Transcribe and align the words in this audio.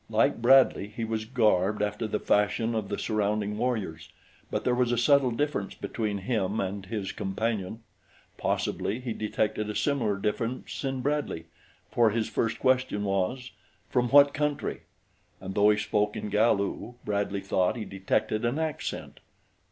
Like 0.09 0.41
Bradley 0.41 0.87
he 0.87 1.03
was 1.05 1.25
garbed 1.25 1.79
after 1.83 2.07
the 2.07 2.17
fashion 2.19 2.73
of 2.73 2.89
the 2.89 2.97
surrounding 2.97 3.55
warriors; 3.55 4.09
but 4.49 4.63
there 4.63 4.73
was 4.73 4.91
a 4.91 4.97
subtle 4.97 5.29
difference 5.29 5.75
between 5.75 6.17
him 6.25 6.59
and 6.59 6.87
his 6.87 7.11
companion. 7.11 7.83
Possibly 8.35 8.99
he 8.99 9.13
detected 9.13 9.69
a 9.69 9.75
similar 9.75 10.17
difference 10.17 10.83
in 10.83 11.01
Bradley, 11.01 11.45
for 11.91 12.09
his 12.09 12.27
first 12.27 12.57
question 12.57 13.03
was, 13.03 13.51
"From 13.91 14.09
what 14.09 14.33
country?" 14.33 14.87
and 15.39 15.53
though 15.53 15.69
he 15.69 15.77
spoke 15.77 16.15
in 16.15 16.29
Galu 16.31 16.95
Bradley 17.05 17.41
thought 17.41 17.75
he 17.75 17.85
detected 17.85 18.43
an 18.43 18.57
accent. 18.57 19.19